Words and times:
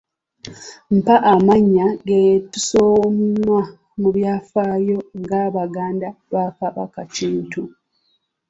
Mpa 0.97 1.15
amannya 1.33 1.87
ge 2.07 2.21
tusoma 2.51 3.59
mu 3.99 4.09
byafaayo 4.15 4.97
aga 5.17 5.41
baganda 5.55 6.07
ba 6.31 6.43
Kabaka 6.57 7.01
Kintu 7.15 7.61